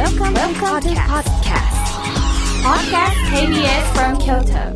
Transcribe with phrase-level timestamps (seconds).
[0.00, 1.76] Welcome, Welcome to podcast.
[2.64, 4.72] Podcast KBS from Kyoto.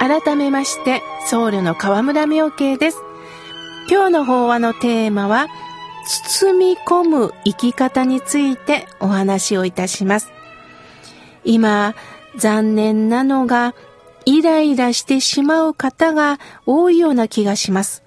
[0.00, 2.98] 改めまして、僧侶の河村明慶です。
[3.88, 5.46] 今日の法話のテーマは、
[6.32, 10.32] 包み込む生き方についてお話をいたします。
[11.44, 11.94] 今、
[12.36, 13.74] 残念なのが、
[14.24, 18.02] イライラしてしまう方が多いような気がします。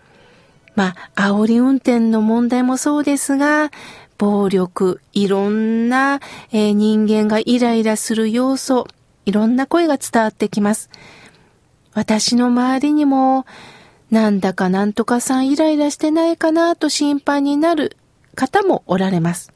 [0.75, 3.71] まあ、煽り運転の問題もそうですが、
[4.17, 6.19] 暴力、いろんな、
[6.51, 8.87] えー人間がイライラする要素、
[9.25, 10.89] いろんな声が伝わってきます。
[11.93, 13.45] 私の周りにも、
[14.11, 17.95] なんだかなんとかさんイライラしてないかなと心配になる
[18.35, 19.53] 方もおられます。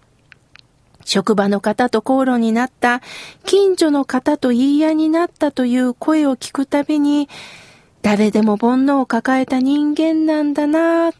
[1.05, 3.01] 職場の方と口論になった、
[3.45, 7.29] 近所の方と言い合いになったという声を聞くたびに、
[8.01, 11.11] 誰でも煩悩を抱えた人間なんだな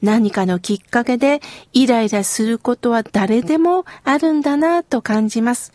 [0.00, 1.40] 何かのきっかけで
[1.72, 5.72] イライラすることは誰でもあるんだなと感じます。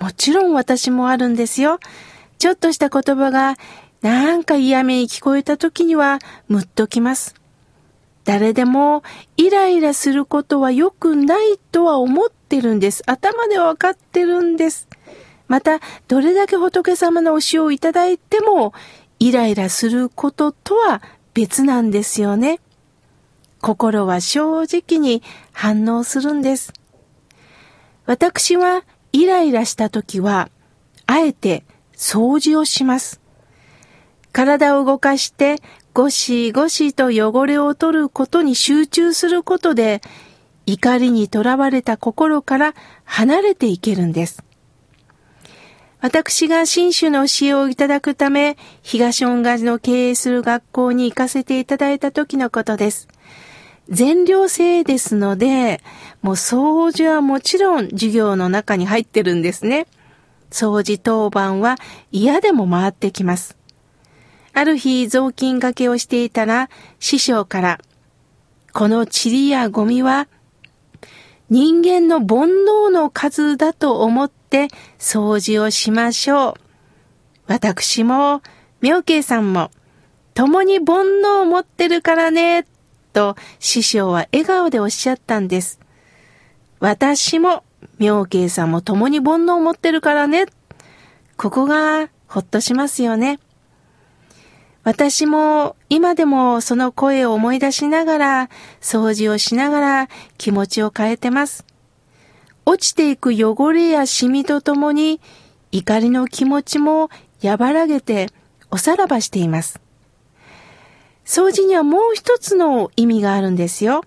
[0.00, 1.78] もちろん私もあるんですよ。
[2.38, 3.56] ちょっとした言葉が
[4.02, 7.34] なんか嫌味に聞こえた時にはムッときます。
[8.24, 9.02] 誰でも
[9.36, 13.02] イライラすることは良くないとは思ってるんです。
[13.06, 14.88] 頭でわかってるんです。
[15.46, 18.72] また、どれだけ仏様の教えをいただいても、
[19.18, 21.02] イライラすることとは
[21.34, 22.60] 別なんですよね。
[23.60, 26.72] 心は正直に反応するんです。
[28.06, 30.50] 私はイライラした時は、
[31.06, 31.64] あえて
[31.94, 33.20] 掃除をします。
[34.32, 35.62] 体を動かして
[35.94, 40.02] ゴシゴシと汚れを取ることに集中することで、
[40.66, 44.42] 怒りにとらわれた心から離れていけるんです。
[46.00, 53.06] 私が新種の教えをいただくため、東恩賀寺の経営する学校に行かせていただいた時のことです。
[53.88, 55.80] 全寮制ですので、
[56.22, 59.86] もう掃除はもちろん授業の中に入ってるんですね。
[60.50, 61.76] 掃除当番は
[62.10, 63.56] 嫌でも回ってきます。
[64.54, 66.70] ある日雑巾掛けをしていたら
[67.00, 67.80] 師匠から、
[68.72, 70.28] この塵やゴミは
[71.50, 76.54] 人間の煩悩の数だと思って掃除をしましょう。
[77.46, 78.42] 私も、
[78.80, 79.70] 妙慶さんも、
[80.32, 82.66] 共に煩悩を持ってるからね、
[83.12, 85.78] と師匠は笑顔でおっしゃったんです。
[86.80, 87.62] 私も、
[87.98, 90.46] 妙慶さんも共に煩悩を持ってるからね。
[91.36, 93.38] ここがほっとしますよね。
[94.84, 98.50] 私も今でもその声を思い出しながら、
[98.80, 101.64] 掃除をしながら気持ちを変えてます。
[102.66, 105.20] 落ちていく汚れやシミとともに、
[105.72, 107.08] 怒りの気持ちも
[107.42, 108.28] 和らげて
[108.70, 109.80] おさらばしています。
[111.24, 114.04] 掃除にはもう一つの意味があるんですよ。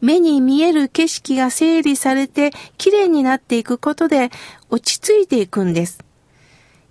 [0.00, 4.30] 目に見える景色が整理されて綺麗になっていくことで
[4.70, 5.98] 落ち着いていくんです。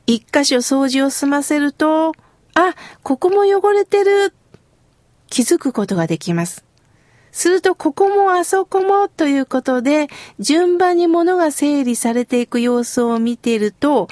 [0.06, 2.14] 一箇所掃除を済ませると、
[2.60, 4.34] あ、ここも汚れてる。
[5.30, 6.66] 気づくことができます。
[7.32, 10.08] すると、ここもあそこもということで、
[10.40, 14.08] 順番に物が整理されていく様子を見ていると、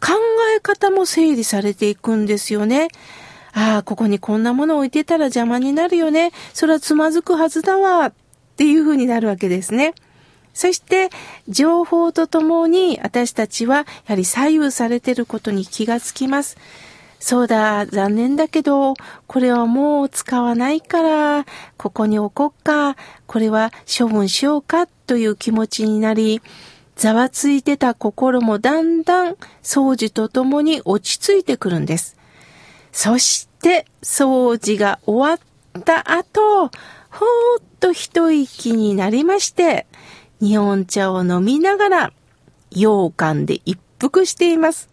[0.00, 0.14] 考
[0.56, 2.88] え方も整理されていくんですよね。
[3.52, 6.32] ああ、ここにこんなもの置いてたら邪魔になるよね。
[6.54, 8.06] それはつまずくはずだわ。
[8.06, 8.12] っ
[8.56, 9.94] ていう風になるわけですね。
[10.54, 11.10] そして、
[11.48, 16.56] 情報とともに私たちはやはり左右されていることに気がつきます。
[17.22, 18.94] そうだ、残念だけど、
[19.28, 21.46] これはもう使わないから、
[21.76, 22.96] ここに置こっか、
[23.28, 26.42] これは処分しようかという気持ちになり、
[26.96, 32.16] ざわついてた心もだんだん掃除とともに落ち着いてくるんです。
[32.90, 39.86] そして、掃除が終わった後、ほーっと一息になりまして、
[40.40, 42.12] 日本茶を飲みながら、
[42.70, 44.88] 羊羹で一服しています。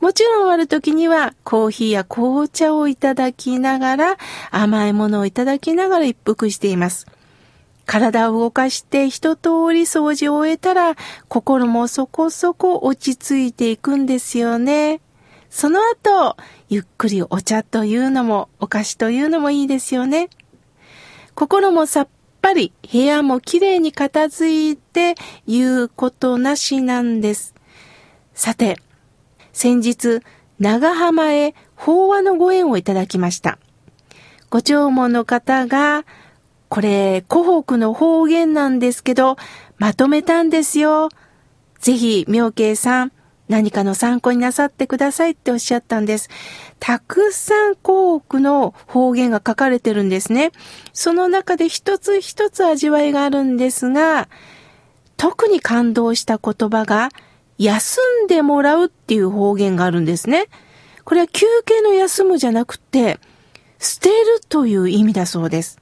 [0.00, 4.16] もちろんある時にはコーヒーや紅茶をいただきながら、
[4.50, 7.06] 甘いものをいただきながら一服しています。
[7.86, 10.96] 体を動かして一通り掃除を終えたら、
[11.28, 15.00] 心もそこそこ落ち着いていくんですよね。
[15.48, 16.36] その後、
[16.68, 20.28] ゆっくりお茶というのも、お菓子というのもいいですよね。
[21.34, 22.08] 心もさっ
[22.42, 25.14] ぱり、部屋もきれいに片付いて、
[25.48, 27.54] 言うことなしなんです。
[28.34, 28.80] さて、
[29.52, 30.20] 先日、
[30.58, 33.58] 長浜へ法話のご縁をいただきました。
[34.50, 36.04] ご弔問の方が、
[36.68, 39.36] これ、湖北の方言なんですけど、
[39.78, 41.08] まとめたんですよ。
[41.80, 43.12] ぜひ、妙慶さん、
[43.48, 46.28] 何かの参考になさってくださいっておっしゃったんです。
[46.78, 50.52] たくさん多くの方言が書かれてるんですね。
[50.92, 54.28] その中で一つ一つ味わいがあるんですが、
[55.16, 57.08] 特に感動した言葉が、
[57.60, 60.46] 休んでもらうっていう方言があるんですね。
[61.04, 63.20] これは休憩の休むじゃなくて、
[63.78, 65.78] 捨てるという意味だそうです。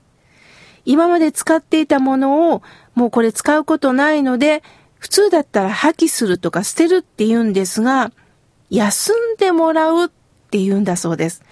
[0.84, 2.62] 今まで使っていたものを
[2.96, 4.64] もうこれ使うことないので、
[4.98, 8.10] 普通だったら破棄するとか捨てるって言うんですが、
[8.70, 10.08] 休んでもらうっ
[10.50, 11.44] て言うんだそうです。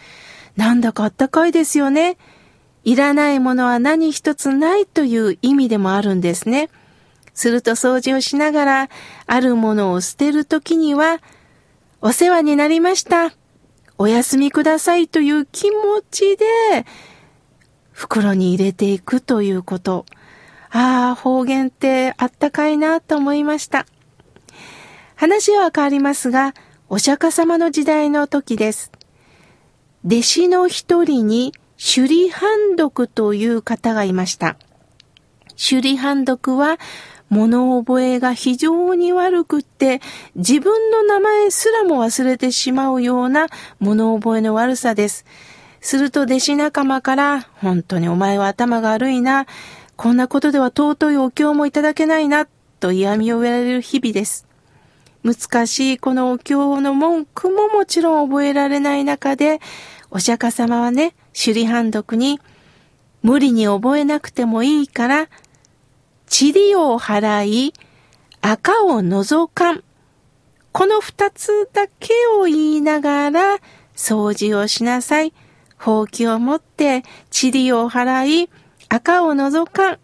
[0.56, 2.19] なんだかあったかいですよね。
[2.82, 6.69] いらないものは何一つないという意味でもあるんですね。
[7.37, 8.88] すると掃除をしながら、
[9.27, 11.21] あるものを捨てるときには、
[12.00, 13.35] お世話になりました。
[13.99, 16.47] お休みくださいという気持ちで、
[17.93, 20.06] 袋に入れていくということ。
[20.71, 23.87] ああ、方言ってあったかいなと思いました。
[25.15, 26.55] 話は変わりますが、
[26.89, 28.91] お釈迦様の時代の時です。
[30.06, 34.56] 弟子の一人に首里判読という方がいました。
[35.56, 36.79] 首里判読は
[37.28, 40.00] 物覚えが非常に悪くって、
[40.37, 43.49] 自分の名前すらも忘れてしまうような
[43.81, 45.25] 物覚えの悪さです。
[45.81, 49.46] すると弟子仲間から、本当にお前は頭が悪いな、
[49.96, 52.46] こんなことでは尊いお経もいただけないな、
[52.81, 54.46] と嫌味を言われる日々です。
[55.25, 59.61] 難しいこのお経の文句ももちろん覚えられない中で、
[60.11, 62.40] お釈迦様はね、首里判読に、
[63.22, 65.29] 無理に覚えなくてもいいから、
[66.28, 67.75] 塵を払い、
[68.40, 69.84] 赤を除かん。
[70.73, 73.58] この二つだけを言いながら、
[73.94, 75.32] 掃除をしなさい。
[75.78, 77.02] ほうきを持って、
[77.32, 78.50] 塵を払い、
[78.88, 79.99] 赤を除かん。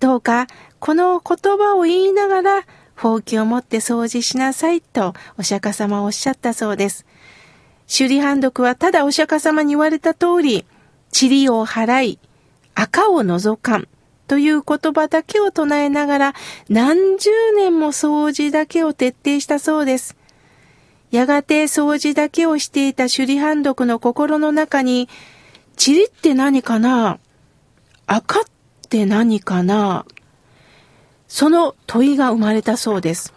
[0.00, 0.46] どうか、
[0.78, 2.62] この言葉を言いながら、
[2.96, 7.06] ほうきを持って掃除しなさいとお釈迦様はおっしゃったそうです。
[7.86, 10.66] 首里判読はただお釈迦様に言われた通り、
[11.18, 12.18] 塵を払い、
[12.74, 13.88] 赤を除かん。
[14.28, 16.34] という言葉だけを唱えながら
[16.68, 20.16] 何十年も掃除だけを徹底したそうです。
[21.10, 25.08] やがて掃除だけをしていた首里判読の心の中に、
[25.84, 27.18] 塵って何かな？
[28.06, 28.42] 赤っ
[28.90, 30.04] て何かな？
[31.26, 33.32] その問いが生まれたそうです。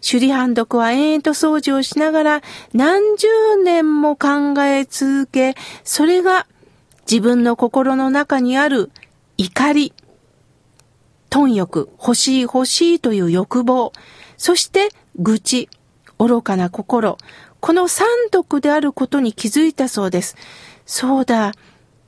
[0.00, 2.42] 首里判読は延々と掃除をしながら
[2.72, 3.26] 何十
[3.64, 6.46] 年も考え続け、それが
[7.10, 8.90] 自分の心の中にある
[9.36, 9.92] 怒り、
[11.30, 13.92] 貪欲、欲しい欲しいという欲望、
[14.36, 15.68] そして愚痴、
[16.18, 17.16] 愚かな心、
[17.60, 20.36] この三毒であることに気づいたそうです。
[20.86, 21.52] そうだ、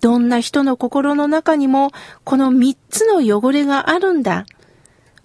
[0.00, 1.92] どんな人の心の中にも
[2.24, 4.44] この三つの汚れがあるんだ。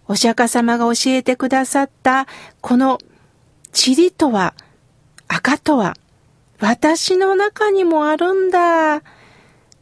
[0.08, 2.28] お釈迦様が教えてくださった
[2.62, 3.00] この
[3.74, 4.54] 塵とは、
[5.28, 5.96] 赤とは、
[6.60, 9.02] 私の中にもあるんだ。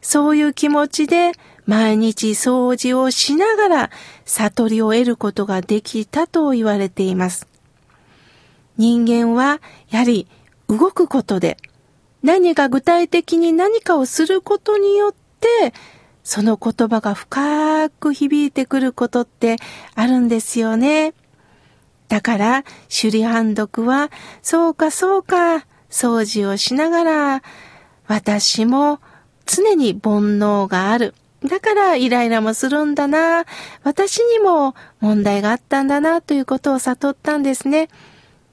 [0.00, 1.32] そういう気持ちで
[1.66, 3.90] 毎日掃除をしながら
[4.24, 7.46] 悟りを得ることができたと言われています。
[8.76, 9.60] 人間は
[9.90, 10.28] やはり
[10.68, 11.56] 動くことで
[12.22, 15.72] 何か具体的に何かをすることによって
[16.26, 19.56] その言葉が深く響いてくることって
[19.94, 21.14] あるんですよね。
[22.08, 24.10] だから、首里判読は、
[24.42, 27.42] そうかそうか、掃除をしながら、
[28.06, 29.00] 私も
[29.44, 31.14] 常に煩悩がある。
[31.46, 33.44] だからイライラもするんだな。
[33.82, 37.88] 私にも問題があったんだなということを悟ったんですね。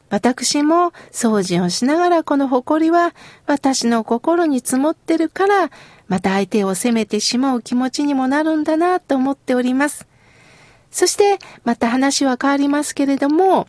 [0.09, 3.15] 私も掃除をしながらこの誇りは
[3.47, 5.71] 私の心に積もってるから、
[6.07, 10.05] また相手を責めてしまう気持ちにもなるんだなと思っております。
[10.91, 13.67] そして、また話は変わりますけれども、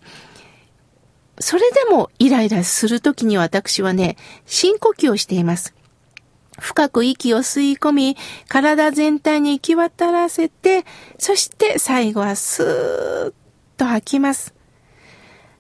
[1.40, 5.74] それでもイライラするときに私はね、深呼吸をしています。
[6.58, 8.16] 深く息を吸い込み、
[8.48, 10.84] 体全体に行き渡らせて、
[11.18, 13.32] そして最後はスーッ
[13.76, 14.54] と吐きます。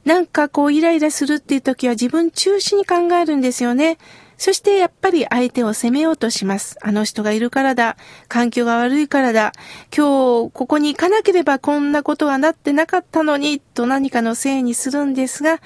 [0.04, 3.98] なんかこうイライラするっていう時は自分中心に考えるんですよね。
[4.36, 6.76] そしてやっぱり相手を責めようとします。
[6.82, 7.96] あの人がいるからだ。
[8.28, 9.52] 環境が悪いからだ。
[9.96, 15.60] 今日ここに行かなければこんなことはなってなかったのに、と何かのせいにするんですが、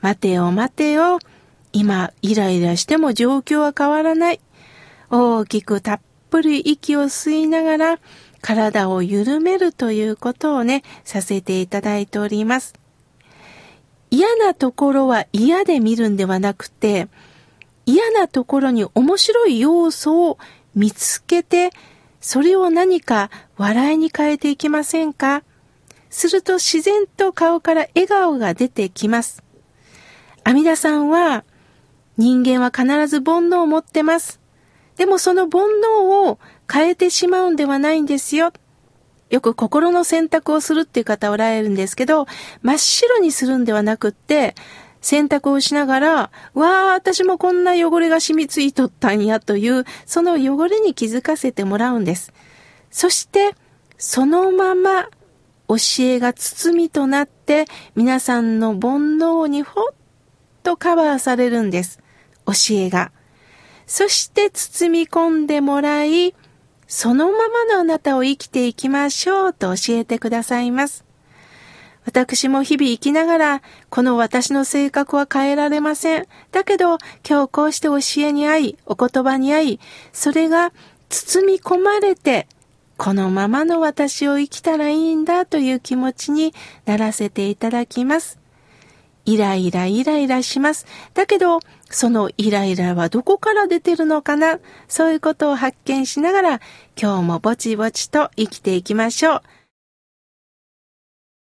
[0.00, 1.18] 待てよ待てよ。
[1.72, 4.40] 今イライラしても状況は変わらない。
[5.14, 6.00] 大きくたっ
[6.30, 7.98] ぷり息を吸いながら
[8.40, 12.72] 体を緩めるということをね、させていただいております。
[14.10, 17.08] 嫌なところは嫌で見るんではなくて、
[17.84, 20.38] 嫌なところに面白い要素を
[20.74, 21.70] 見つけて、
[22.22, 25.42] それを何か笑いに変えていきませんか？
[26.08, 29.42] すると自然と顔から笑顔が出てきます。
[30.44, 31.44] 阿弥陀さんは、
[32.16, 34.41] 人間は必ず煩悩を持ってます。
[35.02, 36.38] でもその煩悩を
[36.72, 38.52] 変えてしまうんではないんですよ。
[39.30, 42.26] よく心の選択をするっていう方おられるんですけど、
[42.62, 44.54] 真っ白にするんではなくって、
[45.00, 52.32] 選択をしながら、わあ、私もこんな汚れが染みついとったんやという、その汚れに気づかせてもらうんです。
[52.92, 53.56] そして、
[53.98, 55.08] そのまま
[55.66, 57.64] 教えが包みとなって
[57.96, 59.94] 皆さんの煩悩にほっ
[60.62, 61.98] とカバーされるんです。
[62.46, 63.10] 教えが。
[63.86, 66.34] そして包み込んでもらい、
[66.86, 71.04] そのままのあなたを生きていきましょうと教えてくださいます。
[72.04, 76.26] 私も日々生きながら、この私の性格は変えられません。
[76.50, 76.98] だけど、
[77.28, 79.80] 今日こうして教えに会い、お言葉に会い、
[80.12, 80.72] それが
[81.08, 82.48] 包み込まれて、
[82.96, 86.54] このままの私を生きたらいいんだという気持ちに
[86.86, 88.38] ならせていただきます。
[89.24, 90.86] イライライライラします。
[91.14, 91.60] だけど、
[91.92, 94.58] そのイライラはどこから出てるのかな？
[94.88, 96.60] そういうことを発見しながら、
[97.00, 99.42] 今日もぼちぼちと生きていきましょう。